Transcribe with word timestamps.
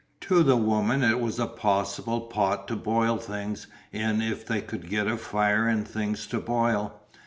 To 0.21 0.41
the 0.41 0.55
woman 0.57 1.03
it 1.03 1.19
was 1.19 1.37
a 1.37 1.45
possible 1.45 2.21
pot 2.21 2.67
to 2.69 2.75
boil 2.75 3.17
things 3.17 3.67
in 3.91 4.19
if 4.19 4.43
they 4.47 4.59
could 4.59 4.89
get 4.89 5.05
a 5.05 5.15
fire 5.15 5.67
and 5.67 5.87
things 5.87 6.25
to 6.29 6.39
boil. 6.39 6.99